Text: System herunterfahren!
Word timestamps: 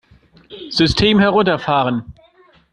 System 0.71 1.19
herunterfahren! 1.19 2.15